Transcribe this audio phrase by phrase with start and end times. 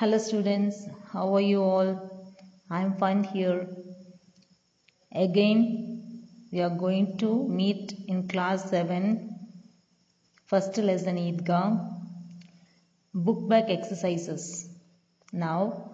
[0.00, 1.88] Hello students, how are you all?
[2.70, 3.68] I am fine here.
[5.14, 9.28] Again, we are going to meet in class 7,
[10.46, 11.86] first lesson Eidgah,
[13.12, 14.70] book back exercises.
[15.34, 15.90] Now,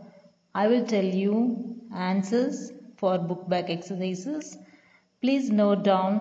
[0.54, 4.57] I will tell you answers for book back exercises.
[5.20, 6.20] Please note down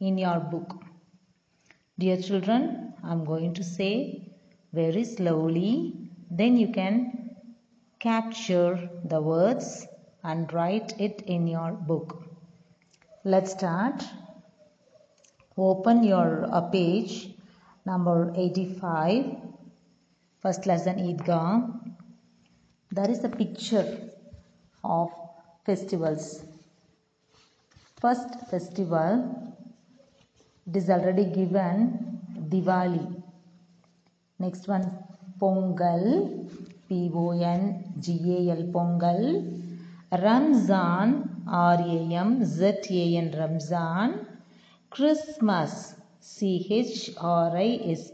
[0.00, 0.82] in your book.
[1.96, 4.32] Dear children, I am going to say
[4.72, 6.03] very slowly,
[6.36, 7.36] then you can
[8.00, 9.86] capture the words
[10.24, 12.24] and write it in your book.
[13.24, 14.02] Let's start.
[15.56, 17.30] Open your uh, page
[17.86, 19.36] number 85,
[20.42, 21.94] first lesson Eidgah.
[22.90, 24.10] There is a picture
[24.82, 25.10] of
[25.64, 26.44] festivals.
[28.00, 29.54] First festival,
[30.66, 32.20] it is already given
[32.50, 33.22] Diwali.
[34.38, 34.98] Next one,
[35.40, 36.48] Pongal,
[36.88, 39.22] P O N G A L, Pongal.
[40.12, 44.26] Ramzan, R A M Z A N, Ramzan.
[44.90, 48.12] Christmas, C H R I S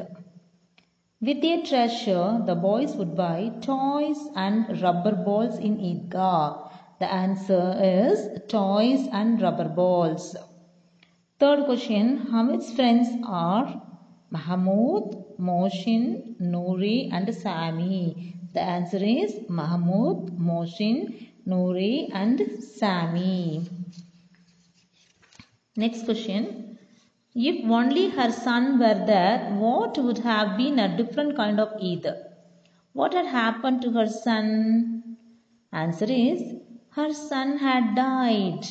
[1.22, 6.68] With their treasure, the boys would buy toys and rubber balls in Eidgah.
[6.98, 10.36] The answer is toys and rubber balls.
[11.38, 13.80] Third question, Hamid's friends are
[14.32, 18.34] Mahmoud, Moshin, Noori and Sami.
[18.52, 23.68] The answer is Mahmoud, Moshin, Noori and Sami.
[25.76, 26.71] Next question.
[27.34, 32.16] If only her son were there, what would have been a different kind of either?
[32.92, 35.16] What had happened to her son?
[35.72, 36.54] Answer is,
[36.90, 38.64] her son had died.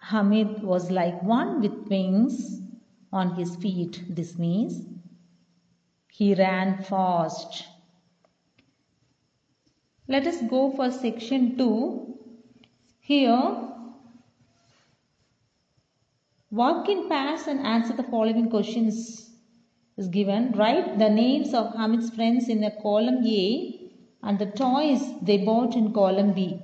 [0.00, 2.62] Hamid was like one with wings
[3.12, 4.02] on his feet.
[4.08, 4.82] This means
[6.10, 7.64] he ran fast.
[10.08, 12.18] Let us go for section 2.
[12.98, 13.67] Here,
[16.50, 19.30] Walk in pairs and answer the following questions
[19.98, 20.52] is given.
[20.52, 23.90] Write the names of Hamid's friends in a column A
[24.22, 26.58] and the toys they bought in column B.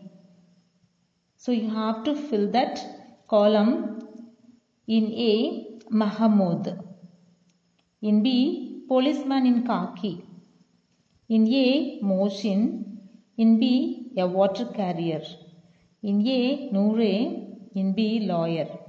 [1.36, 2.82] So you have to fill that
[3.28, 4.00] column
[4.86, 6.82] in A, Mahamud.
[8.00, 10.24] In B, policeman in khaki.
[11.28, 13.00] In A, Moshin.
[13.36, 15.22] In B, a water carrier.
[16.02, 17.70] In A, Noore.
[17.74, 18.83] In B, lawyer.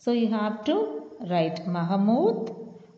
[0.00, 0.76] So you have to
[1.28, 2.54] write Mahmoud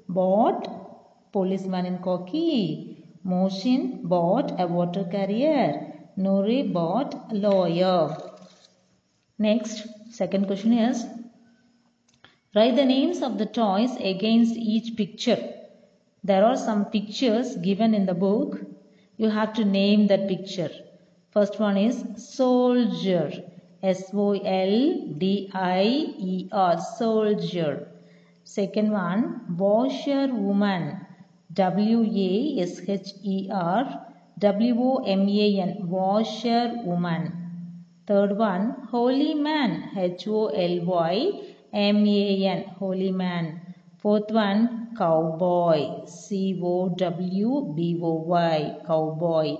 [0.09, 3.05] bought policeman in khaki.
[3.25, 5.95] Moshin bought a water carrier.
[6.19, 8.17] Nuri bought a lawyer.
[9.39, 11.07] Next, second question is
[12.55, 15.55] Write the names of the toys against each picture.
[16.23, 18.61] There are some pictures given in the book.
[19.17, 20.71] You have to name that picture.
[21.31, 23.50] First one is soldier.
[23.83, 25.83] S O L D I
[26.19, 26.79] E R.
[26.79, 27.89] Soldier.
[28.45, 31.07] Second one, washer woman.
[31.53, 34.07] W A S H E R
[34.39, 35.89] W O M A N.
[35.89, 37.33] Washer woman.
[38.07, 39.91] Third one, holy man.
[39.97, 41.31] H O L Y
[41.73, 42.65] M A N.
[42.79, 43.61] Holy man.
[43.99, 46.07] Fourth one, cowboy.
[46.07, 48.79] C O W B O Y.
[48.87, 49.57] Cowboy.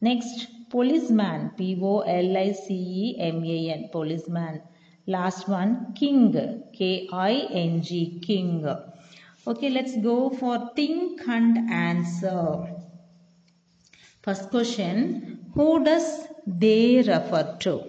[0.00, 1.50] Next, policeman.
[1.56, 3.88] P O L I C E M A N.
[3.92, 4.62] Policeman.
[5.06, 6.32] Last one, king.
[6.72, 8.20] K I N G.
[8.20, 8.66] King.
[9.46, 12.74] Okay, let's go for think and answer.
[14.22, 17.84] First question, who does they refer to?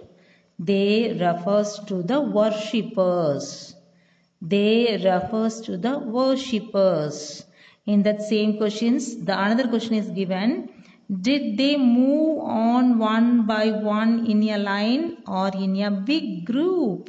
[0.58, 3.74] They refers to the worshippers.
[4.40, 7.44] They refers to the worshippers.
[7.86, 10.68] In that same questions, the another question is given.
[11.10, 17.08] Did they move on one by one in a line or in a big group?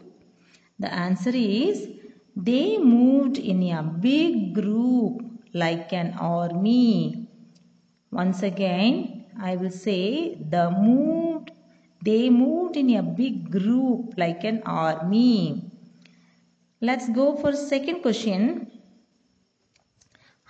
[0.80, 1.90] The answer is
[2.34, 5.22] they moved in a big group
[5.54, 7.28] like an army.
[8.10, 11.52] Once again, I will say the moved
[12.02, 15.70] they moved in a big group like an army.
[16.80, 18.79] Let's go for second question.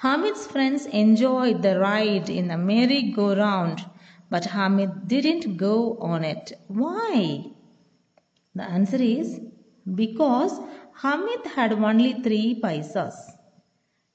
[0.01, 3.85] Hamid's friends enjoyed the ride in the merry-go-round,
[4.29, 6.53] but Hamid didn't go on it.
[6.67, 7.43] Why?
[8.55, 9.41] The answer is
[9.93, 10.57] because
[11.01, 13.13] Hamid had only three paisas.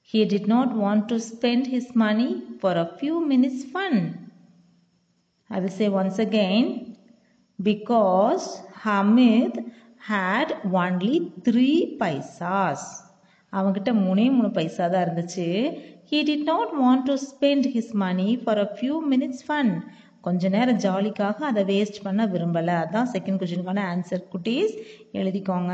[0.01, 4.31] He did not want to spend his money for a few minutes fun.
[5.51, 6.97] I will say once again
[7.61, 13.04] because Hamid had only three paisas.
[13.59, 15.47] அவன்கிட்ட மூணே மூணு பைசா தான் இருந்துச்சு.
[16.09, 19.71] He did not want to spend his money for a few minutes fun
[20.25, 22.75] கொஞ்ச நேரம் ஜாலிக்காக அதை waste பண்ண விரும்பலை.
[22.83, 24.73] அதான் செகண்ட் கொஷினுக்கான ஆன்சர் குட்டீஸ்.
[25.19, 25.73] எழுதிக்கோங்க.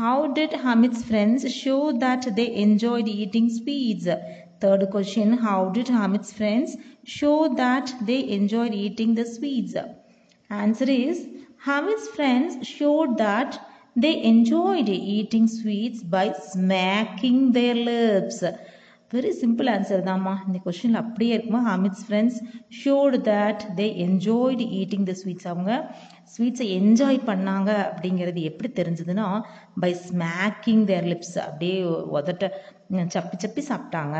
[0.00, 4.10] How did Hamid's friends show that they enjoyed eating sweets
[4.64, 6.74] third question how did Hamid's friends
[7.16, 9.78] show that they enjoyed eating the sweets
[10.50, 11.22] answer is
[11.70, 13.56] Hamid's friends showed that
[14.02, 18.40] they enjoyed eating sweets by smacking their lips.
[19.14, 20.32] Very simple answer தான்மா.
[20.46, 21.60] இந்த கொஷினில் அப்படியே இருக்குமா?
[21.76, 22.36] Hamid's friends
[22.80, 25.72] showed that they enjoyed eating the sweets அவங்க
[26.34, 29.26] ஸ்வீட்ஸை enjoy பண்ணாங்க அப்படிங்கிறது எப்படி தெரிஞ்சதுன்னா
[29.84, 31.80] பை ஸ்மேக்கிங் தேர் லிப்ஸ் அப்படியே
[32.18, 32.52] உதட்ட
[33.16, 34.16] சப்பி சப்பி சாப்பிட்டாங்க.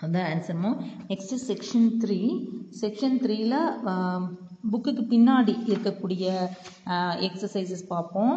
[0.00, 0.70] அதுதான் ஆன்சர்மோ
[1.10, 2.20] நெக்ஸ்ட்டு செக்ஷன் த்ரீ
[2.80, 3.58] செக்ஷன் த்ரீயில்
[4.70, 6.24] புக்குக்கு பின்னாடி இருக்கக்கூடிய
[7.28, 8.36] எக்ஸசைசஸ் பார்ப்போம்.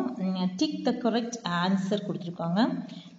[0.62, 2.62] டிக் த கரெக்ட் ஆன்சர் கொடுத்துருக்காங்க.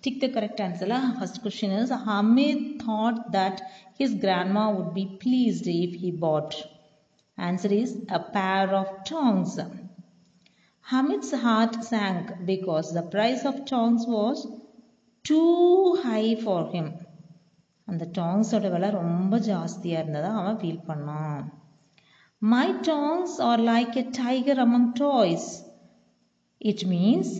[0.00, 3.60] Tick the correct ஆன்சரில் first question is Hamid thought that
[4.00, 6.54] his grandma would be pleased if he bought
[7.38, 9.58] answer is a pair of tongs
[10.86, 14.40] Hamid's heart sank because the price of tongs was
[15.24, 16.86] too high for him.
[17.88, 21.42] அந்த டாங்ஸோட விலை ரொம்ப ஜாஸ்தியாக இருந்ததா அவன் feel பண்ணான்.
[22.53, 25.49] My tongs R like a tiger among toys
[26.71, 27.33] it means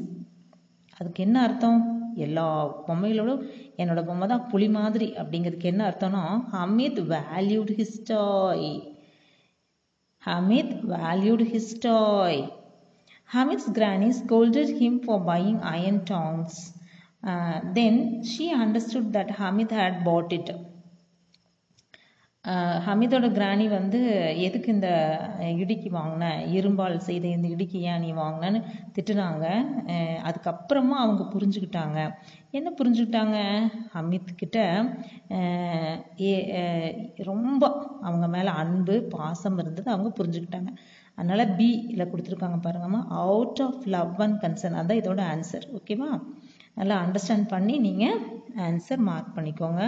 [1.00, 1.82] அதுக்கு என்ன அர்த்தம்
[2.26, 2.48] எல்லா
[2.88, 3.44] பொம்மைகளோடும்
[3.82, 6.24] என்னோட பொம்மை தான் புலி மாதிரி அப்படிங்கிறதுக்கு என்ன அர்த்தம்னா
[6.56, 8.72] Hamid valued his toy
[10.24, 12.42] Hamid valued his toy
[13.30, 16.74] Hamid's granny scolded him for buying iron tongs.
[17.24, 20.50] Uh, then she understood that Hamid had bought it.
[22.87, 24.01] ஹமீதோட granny வந்து
[24.47, 24.89] எதுக்கு இந்த
[25.63, 26.25] இடுக்கி வாங்கின?
[26.57, 28.61] இரும்பால் செய்த இந்த இடுக்கி ஏன் நீ வாங்கினன்னு
[28.97, 29.47] திட்டுனாங்க.
[30.29, 31.99] அதுக்கப்புறமா அவங்க புரிஞ்சுக்கிட்டாங்க.
[32.59, 33.39] என்ன புரிஞ்சுக்கிட்டாங்க?
[33.95, 34.59] ஹமீத் கிட்ட
[37.31, 37.63] ரொம்ப
[38.09, 40.73] அவங்க மேலே அன்பு பாசம் இருந்தது அவங்க புரிஞ்சுக்கிட்டாங்க.
[41.19, 43.03] அதனால் பியில் கொடுத்துருக்காங்க பாருங்கம்மா.
[43.23, 46.11] Out of love and concern அதான் இதோட ஆன்சர் ஓகேவா
[46.76, 48.20] நல்லா அண்டர்ஸ்டாண்ட் பண்ணி நீங்கள்
[48.66, 49.84] ஆன்சர் மார்க் பண்ணிக்கோங்க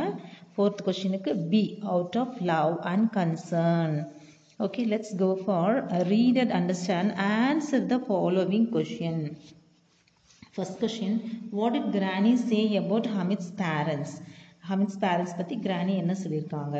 [0.54, 1.64] ஃபோர்த் கொஷினுக்கு B
[1.94, 3.96] out of love and concern
[4.60, 5.76] okay let's go for
[6.12, 9.24] read and understand answer the following question
[10.54, 11.18] first question
[11.52, 14.16] what it granny say about Hamid's parents
[14.70, 16.80] Hamid's parents பற்றி granny என்ன சொல்லியிருக்காங்க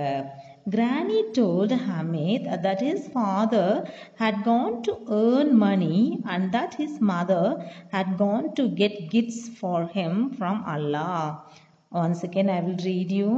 [0.74, 7.46] Granny told Hamid that his father had gone to earn money and that his mother
[7.92, 11.44] had gone to get gifts for him from Allah.
[11.92, 13.34] Once again, I will read you.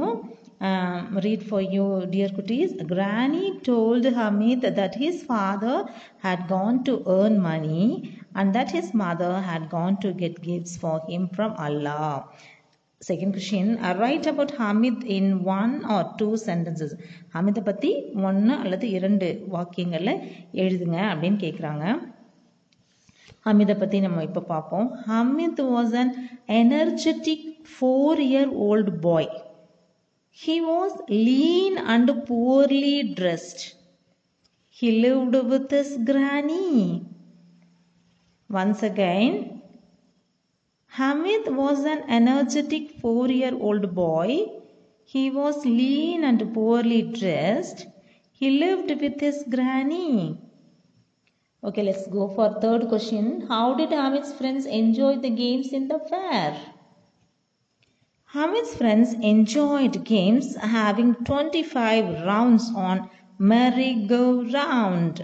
[0.60, 2.72] Um, read for you, dear cuties.
[2.86, 5.76] Granny told Hamid that his father
[6.18, 10.96] had gone to earn money and that his mother had gone to get gifts for
[11.10, 12.28] him from Allah.
[13.01, 16.95] Second question write about Hamid in one or two sentences
[17.33, 17.91] ஹமிதை பற்றி
[18.21, 20.21] ஒன்று அல்லது இரண்டு வாக்கியங்களில்
[20.63, 21.85] எழுதுங்க அப்படின்னு கேட்குறாங்க
[23.45, 26.11] ஹமிதை பற்றி நம்ம இப்போ பார்ப்போம் Hamid was an
[26.55, 29.29] energetic four year old boy
[30.37, 33.63] he was lean and poorly dressed
[34.77, 36.67] he lived with his granny
[38.49, 39.39] once again
[40.91, 44.45] Hamid was an energetic four year old boy.
[45.03, 47.87] He was lean and poorly dressed.
[48.31, 50.35] He lived with his granny.
[51.63, 53.47] Okay, let's go for third question.
[53.47, 56.73] How did Hamid's friends enjoy the games in the fair?
[58.29, 63.07] Hamid's friends enjoyed games having 25 rounds on
[63.37, 65.21] merry-go-round.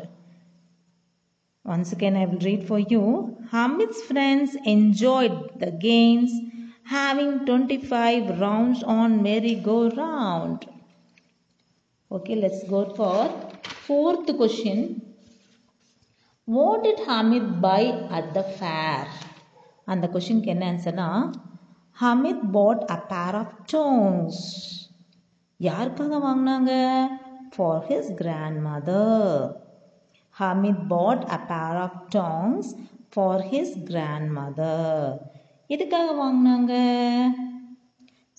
[1.66, 3.36] Once again, I will read for you.
[3.50, 6.32] Hamid's friends enjoyed the games
[6.86, 10.66] having 25 rounds on merry-go-round.
[12.10, 13.30] Okay, let's go for
[13.86, 15.02] fourth question.
[16.48, 19.06] What did Hamid buy at the fair?
[19.86, 21.08] அந்த கொஷினுக்கு என்ன ஆன்சர்னா
[21.96, 24.42] ஹமித் பாட் அ pair of டோங்ஸ்
[25.60, 26.72] யாருக்காக வாங்கினாங்க
[27.54, 29.34] for his grand mother
[30.38, 32.68] Hamid bought a pair of tongs
[33.10, 34.80] for his grandmother.
[35.66, 36.74] எதுக்காக வாங்கினாங்க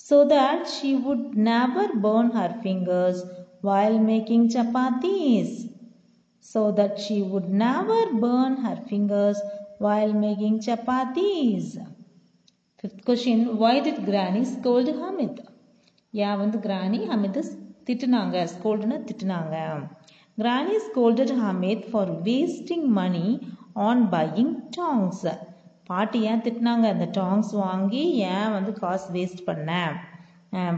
[0.08, 3.18] so that she would never burn her fingers
[3.62, 5.52] while making chapatis.
[6.54, 9.40] So that she would never burn her fingers
[9.78, 11.66] while making chapatis.
[12.80, 15.36] Fifth question Why did Granny scold Hamid?
[16.24, 17.40] ஏன் வந்து கிராணி ஹமித்
[17.88, 19.56] திட்டுனாங்க ஸ்கோல்டுன்னு திட்டுனாங்க
[20.39, 23.25] granny scolded Hamid for wasting money
[23.87, 25.25] on buying tongs
[25.89, 26.87] பாட்டி ஏன் திட்டினாங்க?
[26.95, 29.71] அந்த tongs வாங்கி ஏன் வந்து காசு வேஸ்ட் பண்ண?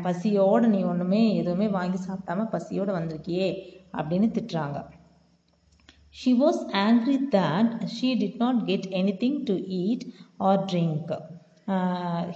[0.07, 3.49] பசியோடு நீ ஒன்றுமே எதுவுமே வாங்கி சாப்பிடாம பசியோடு வந்திருக்கியே
[3.99, 4.79] அப்படின்னு திட்டுறாங்க.
[6.21, 8.89] She was angry that she did not get
[9.25, 10.07] anything to eat
[10.49, 11.13] or drink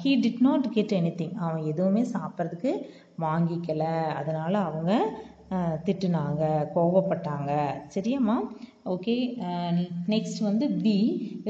[0.02, 2.72] he did not get anything அவன் எதுவுமே சாப்பிட்றதுக்கு
[3.24, 3.84] வாங்கிக்கல.
[4.20, 4.92] அதனால் அவங்க
[5.85, 6.43] திட்டுனாங்க
[6.73, 7.51] கோவப்பட்டாங்க
[7.95, 8.35] சரியாம்மா
[8.93, 9.15] ஓகே
[10.13, 10.97] நெக்ஸ்ட் வந்து B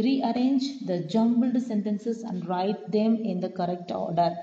[0.05, 4.35] rearrange the jumbled sentences and write them in the correct order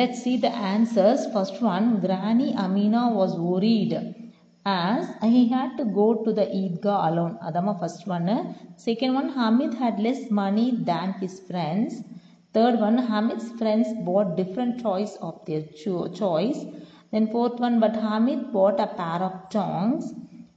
[0.00, 3.98] let see the answers first one granny Amina was worried
[4.66, 7.38] as he had to go to the Eidgah alone.
[7.42, 8.28] Adama first one.
[8.76, 12.02] Second one, Hamid had less money than his friends.
[12.54, 16.60] Third one, Hamid's friends bought different toys of their cho- choice.
[17.12, 20.12] Then fourth one, but Hamid bought a pair of tongs.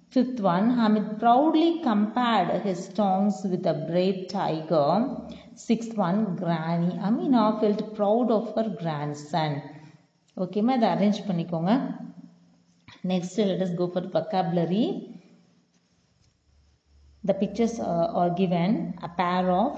[0.09, 4.89] Fifth one, Hamid proudly compared his tongs with a brave tiger.
[5.55, 9.53] Sixth one, Granny Amina felt proud of her grandson.
[10.43, 11.71] ஓகேம்மா இதை arrange பண்ணிக்கோங்க
[13.11, 14.85] next let us go for vocabulary
[17.23, 18.71] the pictures uh, are given
[19.07, 19.73] a pair of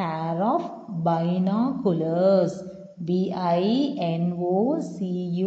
[0.00, 0.62] pair of
[1.08, 2.54] binoculars
[3.07, 4.95] b i n o c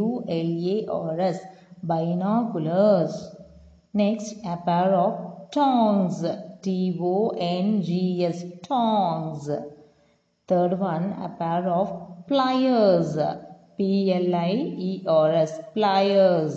[0.03, 0.79] u l a
[1.15, 1.41] r s
[1.91, 3.15] binoculars.
[3.93, 5.15] Next a pair of
[5.51, 6.19] tongs.
[6.63, 9.45] T o n g s tongs.
[10.49, 11.89] Third one a pair of
[12.29, 13.13] pliers.
[13.77, 14.55] P l i
[14.91, 16.57] e r s pliers.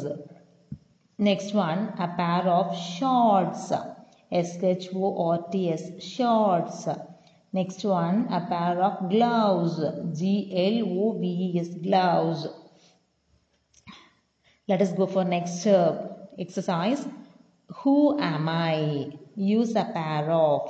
[1.18, 3.72] Next one, a pair of shorts.
[4.30, 6.90] S-H-O-R-T-S, shorts.
[7.56, 9.76] Next one, a pair of gloves.
[10.20, 12.42] G-L-O-V-E-S, gloves.
[14.68, 15.92] Let us go for next uh,
[16.38, 17.08] exercise.
[17.70, 19.12] Who am I?
[19.36, 20.64] Use a pair of.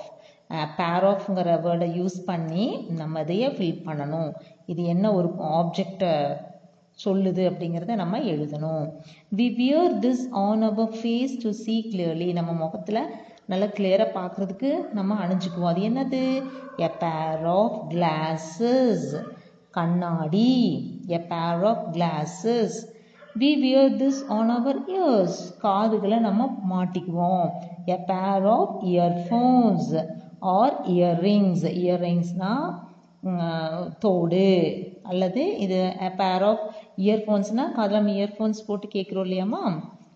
[0.78, 2.66] பேர் ஆஃப்ங்கிற வேர்டை use பண்ணி
[2.98, 4.30] நம்ம இதையே fill பண்ணணும்
[4.72, 6.12] இது என்ன ஒரு ஆப்ஜெக்டை
[7.00, 8.84] சொல்லுது அப்படிங்கிறத நம்ம எழுதணும்
[9.38, 13.02] we wear this on our face to see clearly நம்ம முகத்தில்
[13.50, 15.72] நல்லா கிளியராக பார்க்குறதுக்கு நம்ம அணிஞ்சுக்குவோம்.
[15.72, 16.22] அது என்னது?
[16.80, 19.06] எ பேர் ஆஃப் கிளாஸஸ்
[19.74, 20.52] கண்ணாடி.
[21.10, 22.78] A pair of glasses
[23.36, 27.48] we wear this on our ears காதுகளை நம்ம மாட்டிக்குவோம்.
[27.88, 29.90] A pair of earphones
[30.56, 32.68] or earrings இயர்ரிங்ஸ்னால்
[34.00, 34.48] தோடு.
[35.04, 35.80] அல்லது இது
[36.18, 36.66] பேர் ஆஃப்
[37.06, 39.64] இயர்ஃபோன்ஸ்னால் காதில் நம்ம இயர்ஃபோன்ஸ் போட்டு கேட்குறோம் இல்லையாம்மா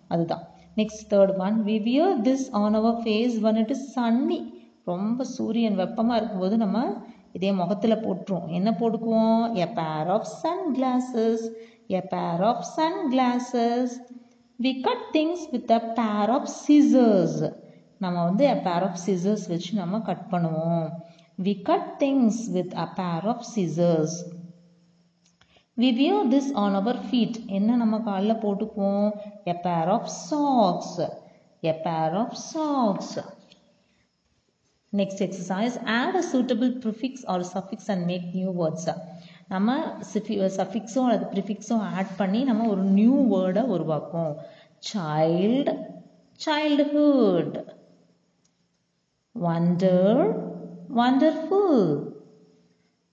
[0.09, 0.45] அதுதான்.
[0.79, 4.39] Next third one we wear this on our face one it is sunny
[4.83, 6.77] ரொம்ப சூரியன் வெப்பமாக இருக்கும்போது நம்ம
[7.37, 8.47] இதே முகத்தில் போட்டுருவோம்.
[8.49, 9.43] என்ன போட்டுக்குவோம்?
[9.63, 10.29] எ pair of
[10.77, 11.43] sunglasses
[11.99, 12.65] a pair of
[13.13, 13.93] sunglasses
[14.59, 17.39] we cut things with a pair of scissors
[18.01, 20.87] நம்ம வந்து எ பேர் ஆஃப் சிசர்ஸ் வச்சு நம்ம கட் பண்ணுவோம்.
[21.39, 24.17] We cut things with a pair of scissors
[25.78, 29.06] we wear this on our feet என்ன நம்ம காலில் போட்டுப்போம்
[29.52, 30.90] a pair of socks
[31.62, 33.10] a pair of socks
[34.92, 38.86] next exercise add a suitable prefix or suffix and make new words
[39.48, 39.70] நம்ம
[40.58, 44.32] சஃபிக்ஸோ அல்லது ப்ரிஃபிக்ஸோ add பண்ணி நம்ம ஒரு new வேர்டை உருவாக்கும்
[44.92, 45.74] child
[46.40, 47.50] childhood
[49.34, 50.06] wonder
[51.00, 51.76] wonderful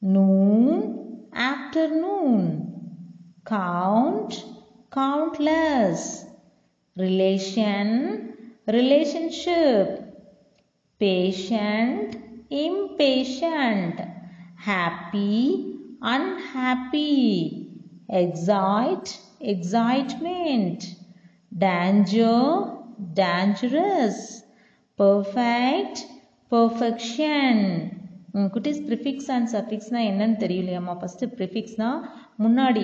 [0.01, 0.94] noon
[1.36, 2.72] afternoon.
[3.44, 4.44] Count
[4.90, 6.24] countless.
[6.96, 8.34] Relation
[8.66, 10.02] relationship.
[10.98, 12.16] Patient
[12.50, 14.00] impatient.
[14.56, 17.70] Happy unhappy.
[18.08, 20.94] Excite excitement.
[21.56, 22.72] Danger
[23.12, 24.42] dangerous.
[24.96, 26.06] Perfect
[26.48, 27.95] perfection
[28.54, 30.94] குட்டீஸ் prefix and சஃபிக்ஸ்னால் என்னன்னு தெரியலையாம்மா.
[31.00, 32.00] ஃபஸ்ட்டு ப்ரிஃபிக்ஸ்னால்
[32.44, 32.82] முன்னாடி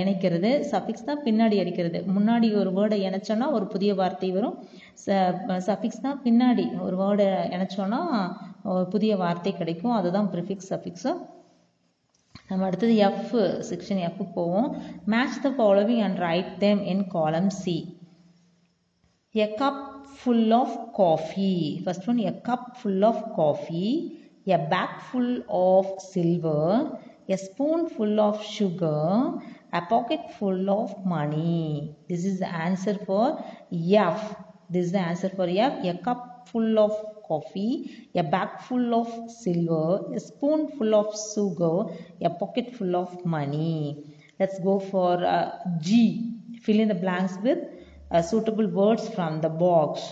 [0.00, 1.98] இணைக்கிறது சஃபிக்ஸ்னால் பின்னாடி அடிக்கிறது.
[2.16, 4.56] முன்னாடி ஒரு வேர்டை இணைச்சோன்னா ஒரு புதிய வார்த்தை வரும்.
[5.04, 5.18] ச
[5.68, 8.00] சஃபிக்ஸ்னால் பின்னாடி ஒரு வேர்டை இணைச்சோன்னா
[8.74, 9.96] ஒரு புதிய வார்த்தை கிடைக்கும்.
[9.98, 11.12] அதுதான் ப்ரிஃபிக்ஸ் சஃபிக்ஸு
[12.48, 13.32] நம்ம அடுத்தது எஃப்
[13.70, 14.68] செக்ஷன் எஃப் போவோம்.
[15.12, 17.76] Match the following and write them in column C
[19.34, 19.82] a cup
[20.16, 21.52] full of coffee
[21.84, 23.84] first one a cup full of coffee
[24.46, 29.34] a bag full of silver a spoon full of sugar
[29.72, 31.94] a pocket full of money.
[32.08, 34.36] This is the answer for f.
[34.68, 35.84] This is the answer for f.
[35.84, 36.92] A cup full of
[37.28, 43.24] coffee a bag full of silver a spoon full of sugar a pocket full of
[43.24, 44.16] money.
[44.40, 46.34] Let's go for uh, g.
[46.62, 47.58] Fill in the blanks with
[48.10, 50.02] uh, suitable words from the box.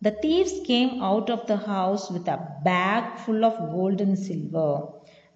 [0.00, 4.86] The thieves came out of the house with a bag full of gold and silver.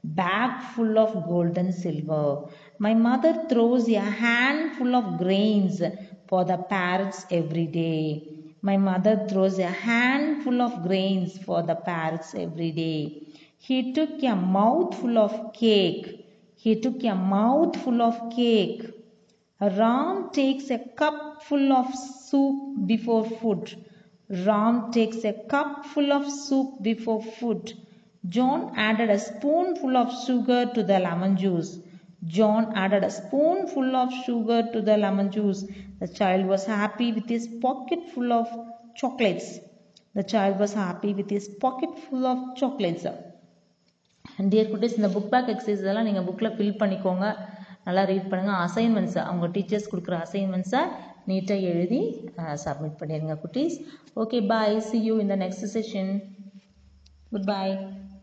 [0.04, 2.44] Bag full of gold and silver.
[2.78, 5.82] My mother throws a handful of grains
[6.28, 8.22] for the parrots every day.
[8.62, 13.20] My mother throws a handful of grains for the parrots every day.
[13.58, 16.06] He took a mouthful of cake.
[16.54, 18.82] He took a mouthful of cake.
[19.60, 23.74] Ram takes a cup full of soup before food.
[24.31, 27.73] Ram takes a cup full of soup before food.
[28.25, 31.79] John added a spoonful of sugar to the lemon juice.
[32.25, 35.63] John added a spoonful of sugar to the lemon juice.
[36.01, 38.47] The child was happy with his pocket full of
[38.95, 39.59] chocolates.
[40.15, 43.07] The child was happy with his pocket full of chocolates.
[44.51, 47.27] Dear குட்டீஸ் இந்த book back exercise எல்லாம் நீங்கள் புக்கில் fill பண்ணிக்கோங்க
[47.87, 50.81] நல்லா read பண்ணுங்கள் அசைன்மெண்ட்ஸை அவங்க teachers கொடுக்குற அசைன்மெண்ட்ஸை
[51.30, 52.00] நீட்டாக எழுதி
[52.64, 53.76] சப்மிட் பண்ணிடுங்க குட்டீஸ்.
[54.22, 56.12] ஓகே பாய் சி யூ இந்த நெக்ஸ்ட் செஷன்
[57.30, 57.74] குட் பாய்